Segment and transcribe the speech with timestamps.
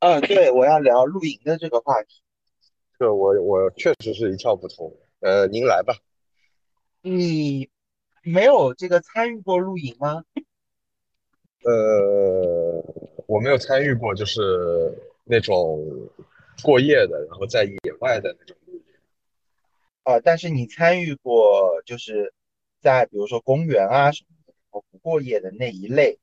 [0.00, 2.22] 呃，对，我要聊露营的这个话题。
[2.98, 4.96] 这个我我确实是一窍不通。
[5.20, 5.96] 呃，您来吧。
[7.02, 7.68] 你
[8.22, 10.22] 没有这个参与过露营吗？
[11.64, 12.84] 呃，
[13.26, 15.84] 我没有参与过，就是那种
[16.62, 18.56] 过夜的，然后在野外的那种。
[20.04, 22.32] 啊，但是你参与过，就是
[22.80, 26.20] 在比如说公园啊什么的，然后不过夜的那一类。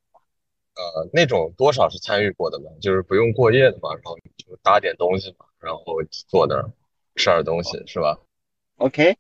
[0.76, 5.84] 呃，那种多少是参与过的嘛，就是不用过夜的嘛，然后就搭点东西嘛，然后
[6.28, 6.70] 坐那儿
[7.16, 8.20] 吃点东西，是吧
[8.78, 9.16] ？OK，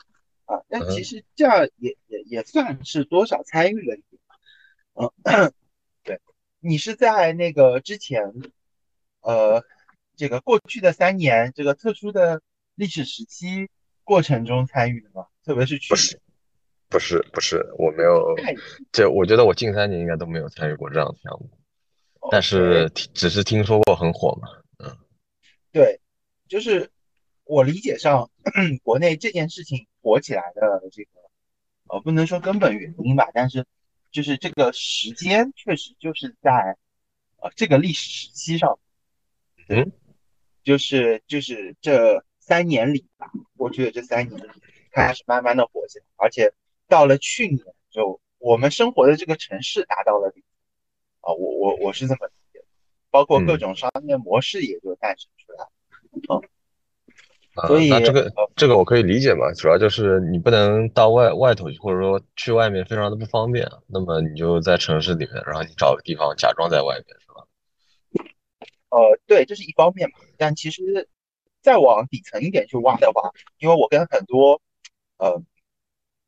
[0.45, 4.21] 啊，那其嗯，实这样也也也算是多少参与了一点。
[4.93, 5.11] 嗯，
[6.03, 6.19] 对，
[6.59, 8.33] 你是在那个之前，
[9.21, 9.63] 呃，
[10.17, 12.41] 这个过去的三年这个特殊的
[12.75, 13.69] 历史时期
[14.03, 15.27] 过程中参与的吗？
[15.45, 16.21] 特别是去年。
[16.95, 18.33] 不是，不是，我没有。
[18.93, 21.49] 这我觉得我近三年应该都没有参与过这样的项目，
[22.31, 24.47] 但是听只是听说过很火嘛。
[24.79, 24.97] 嗯
[25.73, 25.99] 对，
[26.47, 26.89] 就是
[27.43, 28.31] 我理解上，
[28.81, 31.09] 国内这件事情火起来的这个，
[31.89, 33.65] 呃，不能说根本原因吧，但是
[34.09, 36.77] 就是这个时间确实就是在
[37.41, 38.79] 呃这个历史时期上，
[39.67, 39.91] 嗯
[40.63, 44.49] 就是就是这三年里吧，过去的这三年里
[44.93, 46.53] 开始慢慢的火起来，而且
[46.87, 50.43] 到了去年就我们生活的这个城市达到了顶
[51.21, 52.65] 啊，我我我是这么理解的，
[53.09, 53.59] 包括各嗯。
[53.59, 55.71] 种商业模式也就诞生出来了，
[56.29, 67.47] 嗯，所啊，那以这个这个我可以理解嘛，主要就是你不能到外外头去，或者说去外面非常的不方便啊，那么你就在城市里面，然后你找个地方假装在外面，是吧？
[68.89, 71.09] 呃，对，这是一方面嘛，但其实
[71.61, 74.61] 再往底层一点去挖的话，因为我跟很多
[75.17, 75.41] 呃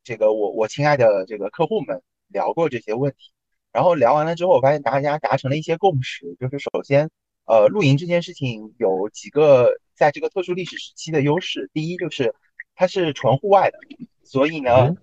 [0.08, 3.34] 这个我我亲爱的这个客户们聊过这些问题，
[3.74, 7.10] 然后聊完了之后，我发现大家达成了一些共识，就是首先，
[7.44, 12.34] 呃，露营这件事情有几个在这个特殊历史时期的优势，第一就是
[12.74, 13.78] 它是纯户外的，
[14.24, 14.98] 所以呢，嗯。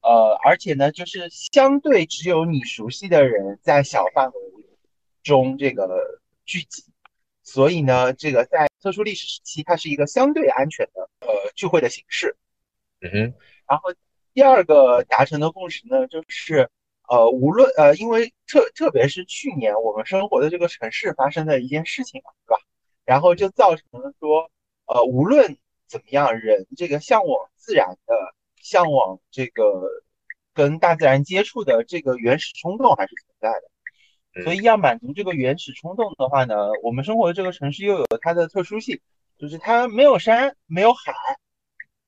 [0.00, 4.40] 呃，而且呢，就是相对只有你熟悉的人在小范围
[5.22, 6.00] 中这个
[6.46, 6.82] 聚集，
[7.42, 12.36] 所以呢，这个在特殊历史时期，它是一个相对安全的呃聚会的形式。
[13.02, 13.34] 嗯哼。
[13.68, 13.92] 然后
[14.36, 16.68] 第二个达成的共识呢，就是
[17.08, 22.60] 呃，无论呃，因为特特别是去年我们生活的这个城市发生的一件事情嘛，对吧？
[23.06, 24.50] 然后就造成了说，
[24.84, 28.14] 呃，无论怎么样，人这个向往自然的、
[28.60, 29.88] 向往这个
[30.52, 34.42] 跟大自然接触的这个原始冲动还是存在的。
[34.44, 39.00] 所以嗯要满足这个原始冲动的话呢，我们生活的这个城市又有它的特殊性，
[39.38, 41.14] 就是它没有山，没有海，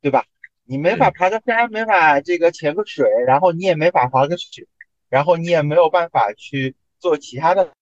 [0.02, 0.26] 对吧？
[0.70, 4.66] 你没法嗯爬个山，没法这个潜个水，然后你也没法滑个雪，
[5.08, 7.72] 然后你也没有办法去做其他的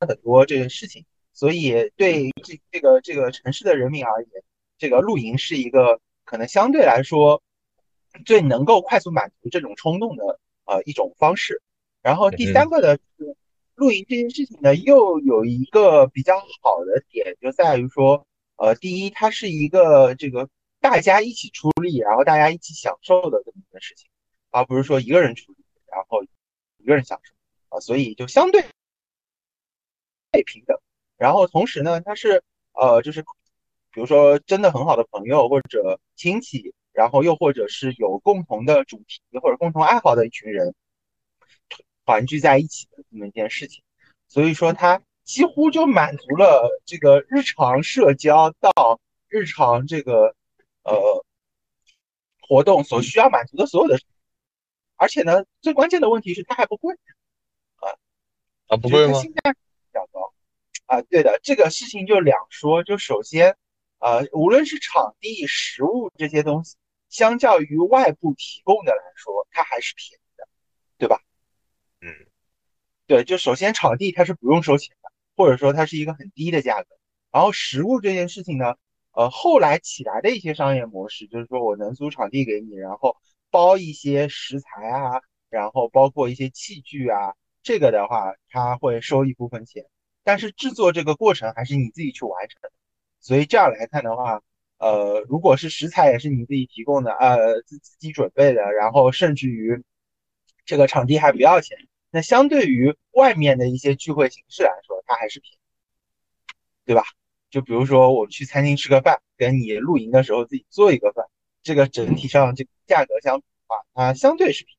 [0.00, 1.06] 很多这个事情。
[1.32, 4.30] 所以对这这个这个城市的人民而言，
[4.76, 7.42] 这个露营是一个可能相对来说
[8.26, 11.62] 最能够快速满足这种冲动的呃一种方式。
[12.02, 13.34] 然后第三个呢，是
[13.76, 18.26] 露营这件事情呢，又有一个比较好的点，就在于说，
[18.56, 20.50] 呃，第一，它是一个这个
[20.88, 24.08] 大家一起出力，然后大家一起享受的这么一件事情，
[24.50, 26.22] 而不是说一个人出力，然后
[26.78, 27.34] 一个人享受
[27.70, 28.64] 啊，所以就相对
[30.44, 30.78] 平等
[31.16, 33.22] 然后同时呢，它是呃，就是
[33.90, 40.74] 比如说真的很好的朋友或者亲戚，然后又或者是有共同的主题或者共同爱好的一群人
[42.04, 43.82] 团聚在一起的这么一件事情。
[44.28, 50.34] 所以说，它几乎就满足了这个日常社交到日常这个
[50.86, 51.24] 呃
[52.40, 53.98] 活动所需要满足的所有的，
[54.96, 56.94] 而且呢，最关键的问题是它还不贵
[57.76, 57.90] 啊，
[58.68, 59.14] 啊，不贵吗？
[59.14, 60.32] 它性价比比较高。
[60.86, 62.84] 啊，对的，这个事情就两说。
[62.84, 63.56] 就首先，
[63.98, 66.76] 呃，无论是场地、食物这些东西，
[67.08, 70.48] 相较于外部提供的来说，它还是便宜的，
[70.96, 71.20] 对吧？
[72.00, 72.14] 嗯
[73.08, 76.88] 对，就首先场地它是不用收钱的，或者说它是一个很低的价格。
[77.32, 78.76] 然后食物这件事情呢，
[79.16, 83.16] 呃，后来起来的一些商业模式，就是说我能租场地给你，然后
[83.50, 89.86] 包一些食材啊，然后包括一些器具啊，这个的话他会收一部分钱，
[90.22, 92.60] 但是制作这个过程还是你自己去完成。
[93.20, 94.42] 所以这样来看的话，
[94.76, 99.82] 呃，如果是食材也是你自己提供的，呃，自自己准备的，然后甚至于
[100.66, 101.78] 这个场地还不要钱。
[102.10, 105.58] 那相对于外面的一些聚会形式来说，它还是便宜，
[106.84, 107.02] 对吧？
[107.56, 111.24] 就比如说我去餐厅吃个饭，跟你露营的时候自己做一个饭，
[111.62, 114.78] 这个整体上这个价格相比的话，它相对是便宜。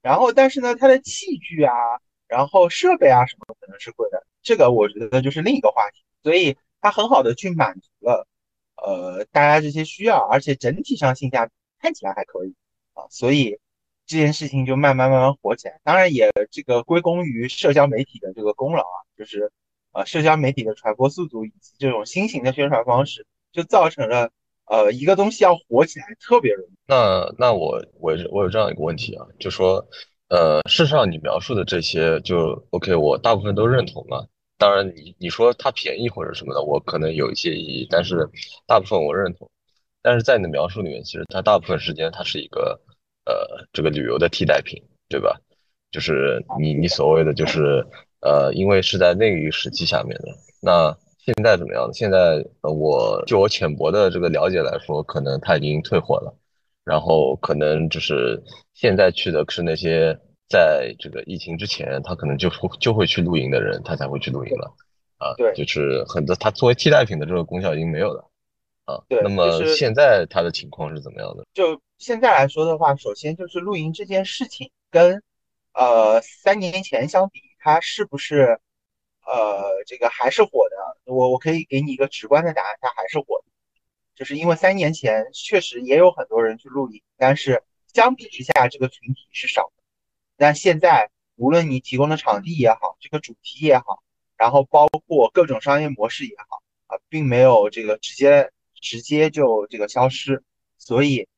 [0.00, 1.74] 然后但是呢，它的器具啊，
[2.26, 4.26] 然后设备啊什么可能是贵的。
[4.40, 8.26] 这个我觉得就是另一个话题，所以它很好的去满足了
[8.76, 12.54] 呃大家这些需要，而且整体上性价比看起来还可以
[12.94, 13.60] 啊，所以
[14.06, 15.78] 这件事情就慢慢慢慢火起来。
[15.84, 19.52] 当然也这个归功于社交媒体的这个功劳啊，就是
[19.98, 24.30] 呃社交媒体的传播速度以及这种新型的宣传方式，就造成了
[24.66, 26.72] 呃一个东西要火起来特别容易。
[26.86, 29.86] 那那我我我有这样一个问题啊，就说。
[30.30, 34.28] 呃，事实上你描述的这些就 OK，我大部分都认同了。
[34.58, 38.28] 当然，你你说它便宜或者什么的，我可能有一些异议，但是
[38.66, 39.50] 大部分我认同。
[40.02, 42.78] 但是在你的描述里面，其实它大部分时间它是一个
[43.24, 44.78] 呃这个旅游的替代品，
[45.08, 45.40] 对吧？
[45.90, 47.82] 就是你你所谓的就是
[48.20, 50.28] 呃，因为是在那个时期下面的。
[50.60, 51.88] 那现在怎么样？
[51.92, 56.34] 现在呃，我就我浅薄的这个了解来说，可能他已经退火了。
[56.84, 58.42] 然后可能就是
[58.72, 60.18] 现在去的是那些
[60.48, 64.74] 在这个疫情之前，他可能就会就会去露营的人，他才会去露营了，
[65.18, 68.24] 啊，对，就是很多他作为替代品的这个功效已经没有了，
[68.86, 69.20] 啊，对。
[69.20, 71.44] 那么现在他的情况是怎么样的？
[71.52, 75.22] 就现在来说的话，首先就是露营这件事情跟
[75.74, 78.58] 呃三年前相比，它是不是
[79.26, 81.12] 呃这个还是火的？
[81.12, 83.44] 我我可以给你一个直观的答案，它还是火。
[84.14, 87.62] 就是因为三年前确实也有很多人去露营，但是
[87.92, 89.82] 相比之下，这个群体是少的。
[90.38, 94.02] 但现在，无论你提供的场地也好，这个主题也好，
[94.38, 98.50] 然后包括各种商业模式也好，啊，并没有这个直接
[98.80, 100.42] 直接就这个消失。
[100.78, 101.28] 所以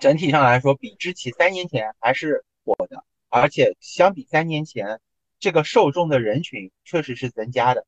[0.00, 5.00] 整体上来说，比之前三年前还是火的，而且相比三年前，
[5.44, 7.84] 这个受众的人群确实是增加的。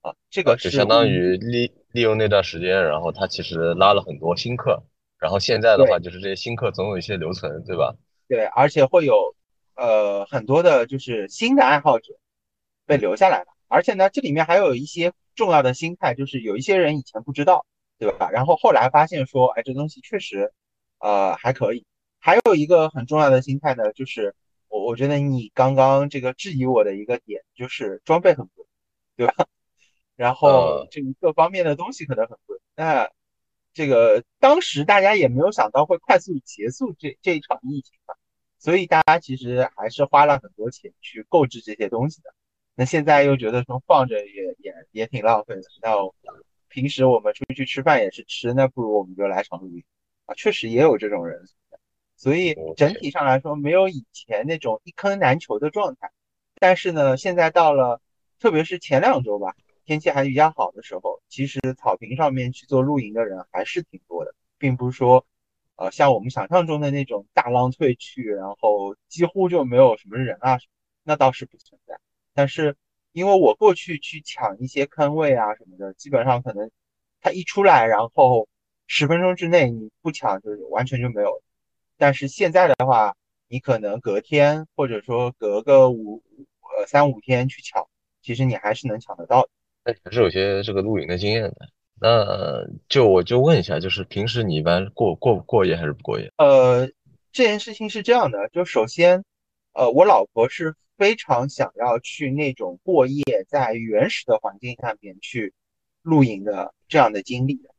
[0.00, 4.82] 啊，这个是相当于利利用那段时间，然后他其实拉了很多新客，
[5.18, 7.94] 然后现在的话就是这些新客总有一些留存，对吧？
[8.28, 9.34] 对，而且会有
[9.74, 12.14] 呃很多的就是新的爱好者
[12.86, 17.66] 被留下来了，而且呢，这里面还有一些重要的心态，就是有一些人以前不知道，
[17.98, 18.30] 对吧？
[18.30, 20.50] 然后后来发现说，哎，这东西确实
[20.98, 21.84] 呃还可以。
[22.18, 24.34] 还有一个很重要的心态呢，就是
[24.86, 28.64] 我我觉得你刚刚这个质疑我的一个点，就是装备很贵，
[29.16, 29.34] 对吧？
[30.16, 33.10] 然后这个各方面的东西可能很贵，那
[33.74, 38.14] 这个当时大家也没有想到会快速结束这这一场疫情嘛，
[38.58, 42.32] 所以大家其实还是花了很多钱去购置这些东西的。
[42.74, 45.62] 那现在又觉得说放着也也也挺浪费的。
[45.82, 45.96] 那
[46.68, 49.84] 平时我们出去吃饭也是吃，那不如我们就来场露营
[50.26, 51.44] 啊，确实也有这种人。
[52.16, 56.10] 所以整体上来说，没有以前那种一坑难求的状态。
[56.58, 58.00] 但是呢，现在到了，
[58.40, 59.54] 特别是前两周吧。
[59.84, 65.24] 天气还比较好的时候，其实草坪上面去做露营的人还是挺多的，并不是说，
[65.76, 70.58] 呃，像我们想象中的那种大浪退去，然后几乎就没有什么人啊，
[71.04, 72.00] 那倒是不存在。
[72.34, 72.74] 但是
[73.12, 76.68] 因为我过去去抢一些坑位啊什么的，基本上可能
[77.20, 78.48] 它一出来，然后
[78.88, 81.42] 十分钟之内你不抢就完全就没有。
[81.98, 83.14] 但是现在的话，
[83.48, 86.22] 你可能隔天或者说隔个五
[86.78, 87.86] 呃三五天去抢，
[88.22, 89.48] 其实你还是能抢得到的。
[89.84, 91.68] 那还是有些这个露营的经验的。
[91.98, 96.30] 那就我就问一下，就是平时你一般过过过夜还是不过夜？
[96.36, 96.86] 呃，
[97.32, 99.24] 这件事情是这样的，就首先，
[99.72, 105.54] 呃，我老婆是非常想要去那种过夜在原始的环境下面去
[106.02, 107.70] 露营的这样的经历的。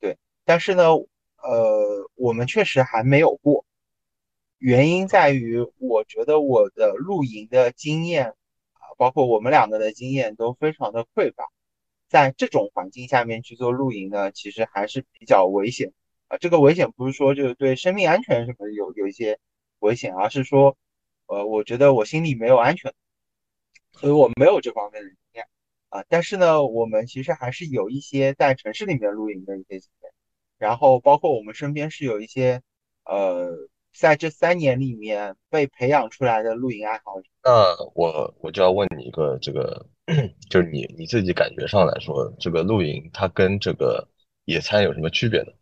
[0.00, 0.96] 对，但是呢，
[1.42, 3.64] 呃，我们确实还没有过，
[4.58, 8.28] 原因在于我觉得我的露营的经验
[8.74, 8.94] 啊。
[8.96, 11.50] 包括我们两个的经验都非常的匮乏，
[12.08, 15.92] 在这种环境下面去做露营呢，其实还是比较危险
[16.28, 16.36] 啊。
[16.38, 19.40] 这个危险不是说就是对生命安全什么有有一些
[19.80, 20.76] 危险，而是说，
[21.26, 22.92] 呃，我觉得我心里没有安全，
[23.92, 25.46] 所以我没有这方面的经验
[25.88, 26.04] 啊。
[26.08, 30.11] 但是呢，我们其实还是有一些在城市里面露营的一些经验，
[30.62, 32.62] 然后包括我们身边是有一些，
[33.04, 33.68] 呃。
[33.94, 39.86] 在这三年里面被培养出来的露营爱好者，那我我就要问你一个，这个
[40.48, 44.08] 就是你你自己感觉上来说，这个露营它跟这个
[44.46, 45.52] 野餐有什么区别呢？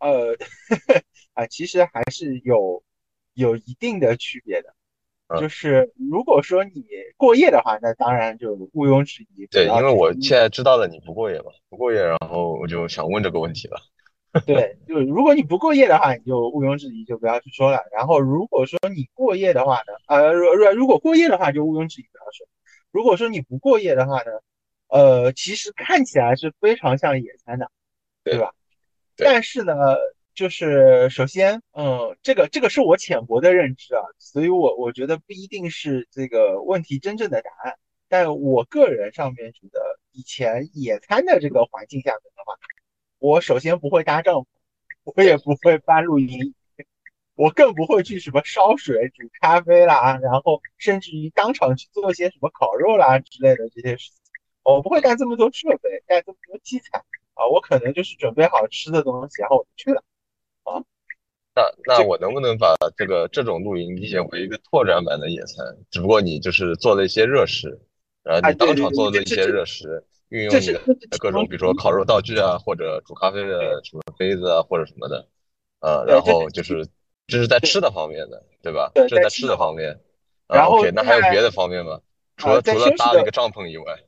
[0.00, 0.34] 呃，
[1.34, 2.82] 啊，其实还是有
[3.34, 4.74] 有一定的区别的。
[5.40, 6.84] 就是如果说你
[7.16, 9.46] 过夜的话，那当然就毋庸置疑。
[9.46, 13.78] 对，因为我现在知道了你不过夜嘛，不过夜，然后我就想问这个问题了。
[14.46, 17.82] 对， 就如果你不过夜的话，你就毋庸置疑，就不要去说了。
[17.92, 22.46] 然后如果说你过夜的话呢，呃，如如如果过夜的话，就毋庸置疑不要说。
[22.90, 24.32] 如果说你不过夜的话呢，
[24.88, 27.70] 呃，其实看起来是非常像野餐的，
[28.24, 28.54] 对吧？
[29.16, 29.74] 但是呢，
[30.38, 37.76] 就是首先，嗯，这个这个是我浅薄的认知啊，所以我我觉得不一定是这个问题真正的答案。
[38.08, 42.54] 但我个人上面觉得，以前野餐的这个环境下面的话，
[43.18, 44.46] 我首先不会搭帐篷，
[45.02, 46.54] 我也不会搬露营，
[47.34, 54.20] 我更不会去什么烧水、煮咖啡啦，然后甚至于当场去做些什么烤肉啦之类的这些事情。
[54.62, 57.02] 我不会带这么多设备，带这么多器材
[57.34, 60.04] 啊，我可能就是准备好吃的东西，然后我就去了。
[61.60, 65.66] 啊，那那我能不能把这个这种露营理解为一个拓展版的野餐？
[65.90, 67.80] 只不过你就是做了一些热食，
[68.22, 70.80] 然后你当场做了一些热食，运用你的
[71.18, 75.26] 各种，比如说烤肉道具啊，或者煮咖啡的什么杯子啊，或者什么的，
[75.80, 76.86] 呃，然后就是
[77.26, 78.90] 这是在吃的方面的，对吧？
[78.94, 79.98] 这是在吃的方面。
[80.48, 82.00] 然后那还有别的方面吗？
[82.36, 83.98] 除了除了搭了一个帐篷以外？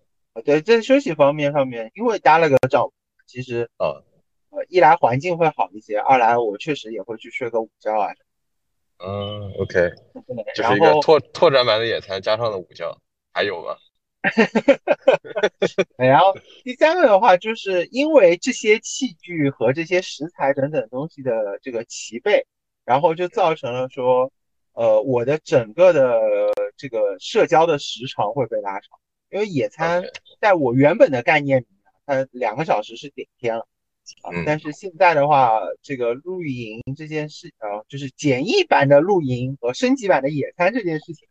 [0.45, 2.93] 对，在休息方面上面，因为搭了个帐篷，
[3.27, 4.03] 其实呃，
[4.51, 8.13] 呃，一来环境会好一些，二来我确实也会去睡个午觉啊。
[8.99, 9.91] 嗯，OK，
[10.55, 12.99] 就是一个拓拓展版的野餐加上了午觉，
[13.33, 13.77] 还有吗？
[15.97, 22.47] 然后第三个的话，就是因为这些器具和这些食材等等东西的这个齐备，
[22.85, 24.31] 然后就造成了说，
[24.75, 26.21] 呃，我的整个的
[26.77, 28.99] 这个社交的时长会被拉长。
[29.31, 30.05] 因为野餐
[30.41, 33.67] 在我原本的概念里面，它两个小时是顶天了
[34.23, 34.31] 啊。
[34.47, 41.29] 但是现在的话，这个露营这件事啊，就是简易版的露营和升级版的野餐这件事情，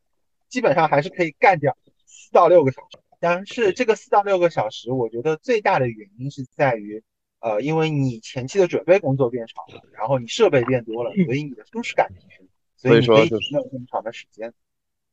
[0.48, 2.98] 基本上还是可以干掉四到六个小时。
[3.19, 7.03] 但是这个四到六个小时，我觉得最大的原因是在于，
[7.41, 14.53] 呃，因为你前期的准备工作变长了，然后你设备变多了，所以你的舒适感提升，所以你可以没有那么长的时间。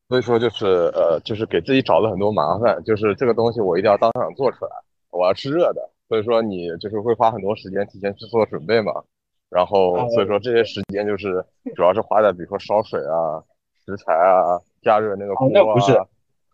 [0.07, 4.71] 所以说就是呃，就是给自己找了很多麻烦，就是这个东西我一定要当场做出来，
[5.09, 9.03] 我要吃热的，所以说你就是会花很多时间提前去做准备嘛，
[9.49, 11.45] 然后所以说这些时间就是
[11.75, 13.43] 主要是花在比如说烧水啊、
[13.85, 15.51] 食材啊、加热那个锅啊。
[15.53, 15.93] 那不是，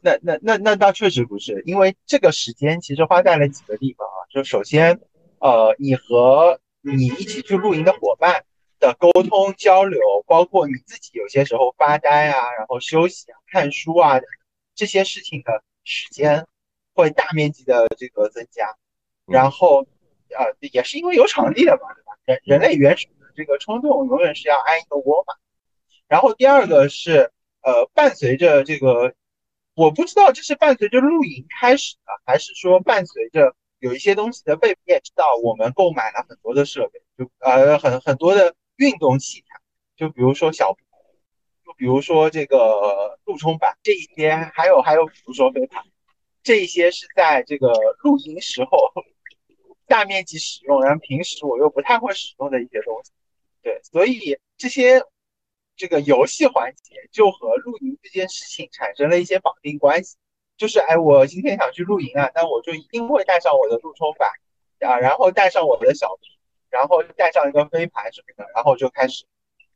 [0.01, 4.99] 那那那那倒确实不是，因为这个时间其实花在了几个地方啊，就首先
[5.39, 8.43] 呃，你和你一起去露营的伙伴。
[8.79, 14.19] 的沟通交流，包括你自己有些时候发呆啊，然后休息啊、看书啊
[14.75, 16.45] 这些事情的时间
[16.93, 18.75] 会大面积的这个增加。
[19.25, 19.85] 然后，
[20.29, 22.13] 呃，也是因为有场地了嘛，对吧？
[22.25, 25.33] 人人类原始的这个冲动永远是要安一个窝嘛。
[26.07, 29.13] 然后第二个是，呃，伴随着这个，
[29.75, 38.55] 我不知道这是伴随着露营开始的，还是说伴随着有一些东西的被，你也知道，我们购买了很多的设备，就呃很很多的。
[38.77, 39.59] 运动器材，
[39.95, 40.75] 就比如说小，
[41.63, 45.83] 就比如说这个路冲板这一些，还有还有比如说飞盘，
[46.41, 48.91] 这一些是在这个露营时候
[49.93, 53.11] 大面积使用，然后平时我又不太会使用的一些东西。
[53.61, 55.03] 对，所以这些
[55.75, 60.17] 这个游戏环节就和露营这件事情产生了一些绑定关系。
[60.57, 64.31] 就是哎，我今天想去露营啊，那我就一定会带上我的路冲板
[64.79, 66.17] 啊，然后带上我的小。
[66.69, 69.25] 然后带上一个飞盘什么的，然后就开始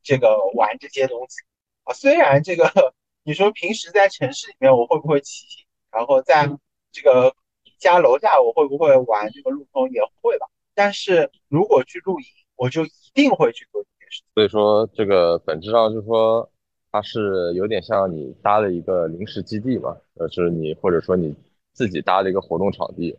[0.02, 1.36] 这个玩这些东西
[1.84, 1.94] 啊。
[1.94, 6.50] 虽然这个你说平时在城市里面我会不会骑行，然后在
[6.92, 7.36] 这个
[7.78, 10.48] 家楼下我会不会玩这个路冲也会吧。
[10.76, 14.24] 但是如果去露营，我就一定会去做这件事。
[14.34, 16.50] 所以说这个本质上就是说
[16.92, 21.36] 它是有点像你搭了一个临时基地嘛，呃，就是你或者说你
[21.74, 23.18] 自己搭了一个活动场地。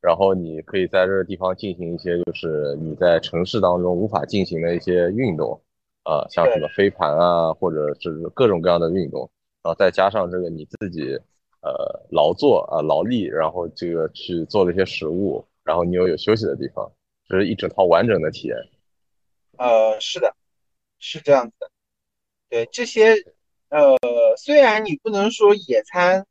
[0.00, 5.60] 然后你可以在这个地方进行一些，就是你在城市当中无法进行的一些运动，
[6.04, 9.28] 啊，像什么飞盘啊，或者是各种各样的运动，
[9.60, 11.18] 然后再加上这个你自己，
[11.60, 16.90] 呃，劳作啊，劳力，然后这个去做了一些食物，然后你又有休息的地方，
[17.28, 18.56] 这是一整套完整的体验。
[19.58, 20.34] 呃，是的，
[20.98, 21.70] 是这样子的。
[22.48, 23.14] 对这些，
[23.68, 23.96] 呃，
[24.36, 26.26] 虽然你不能说野餐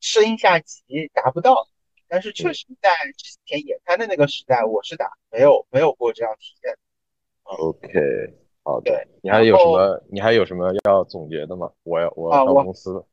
[0.00, 1.68] 升一下级达不到。
[2.08, 6.76] 但是确实，在之前野餐的那个时代，我是打没有没有过这样体验。
[7.44, 9.08] OK，好的。
[9.22, 10.04] 你还有什么？
[10.10, 11.72] 你还有什么要总结的吗？
[11.84, 12.98] 我要我到公司。
[12.98, 13.04] 啊，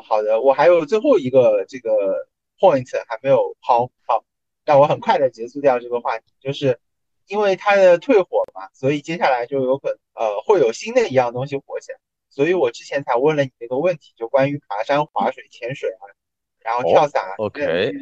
[0.00, 0.40] 好的。
[0.40, 2.26] 我还有最后一个这个
[2.58, 4.24] point 还没有抛，好，
[4.64, 6.80] 让我很快的结束掉这个话题，就是
[7.26, 11.98] 因为它的退火嘛，所以接下来就有可能呃会有新的一样东西火起来，
[12.30, 16.04] 所以我之前才问了你这个问题，就关于爬山、划水、潜水啊。
[16.64, 17.92] 然后跳伞，OK，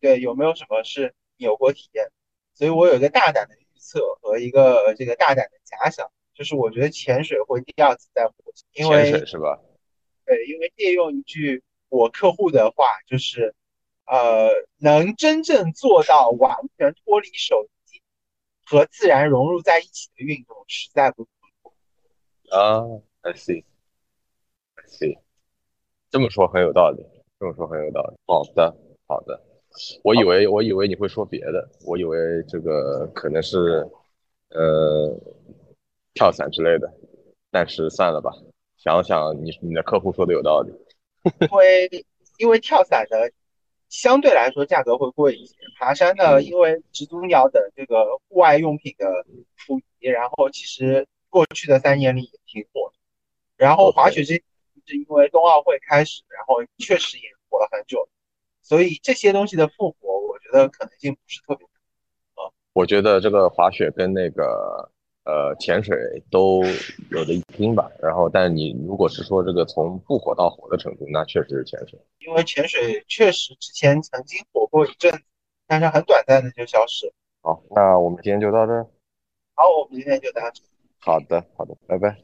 [0.00, 2.08] 对，有没有什么是有过体验？
[2.54, 9.60] 所以我有一个大胆的预测和一个这个大胆的假想，就是我觉得潜水会第二次再火起，因为潜水是吧？
[10.28, 13.54] 对，因为借用一句我客户的话，就是
[14.04, 18.02] 呃，能真正做到完全脱离手机
[18.66, 21.72] 和自然融入在一起的运动，实在不多。
[22.54, 22.84] 啊
[23.22, 25.18] ，I see，I see，
[26.10, 27.02] 这么说很有道理。
[27.40, 28.18] 这么说很有道理。
[28.26, 29.42] 好的，好的。
[30.02, 33.88] 我以为我以为你会说别的，我以为这个可能是
[34.50, 35.18] 呃
[36.12, 36.92] 跳伞之类的，
[37.50, 38.30] 但是算了吧。
[38.78, 40.72] 想想你你的客户说的有道理，
[41.40, 42.06] 因为
[42.38, 43.32] 因为跳伞的
[43.88, 49.26] 相对来说价格会贵一些，爬山的，因为始祖鸟等这个户外用品的
[49.66, 52.96] 普及，然后其实过去的三年里也挺火的。
[53.56, 58.08] 然后滑雪这是因为冬奥会开始，然后确实也火了很久，
[58.62, 61.66] 所以这些东西的复活，我觉得可能性不是特别
[62.36, 62.52] 大。
[62.74, 64.92] 我觉得这个滑雪跟那个。
[65.28, 65.94] 呃，潜水
[66.30, 66.62] 都
[67.10, 67.90] 有的一拼吧。
[68.00, 72.00] 然后，但你如果是说这个从不火到火的程度，那确实是潜水。
[72.20, 75.20] 因为潜水确实之前曾经火过一阵子，
[75.66, 77.12] 但是很短暂的就消失。
[77.42, 78.86] 好，那我们今天就到这儿。
[79.54, 80.62] 好，我们今天就到这。
[80.98, 82.16] 好的，好的，拜拜。